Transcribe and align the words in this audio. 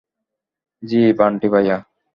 জি, 0.83 0.99
বান্টি-ভাইয়া। 1.17 1.77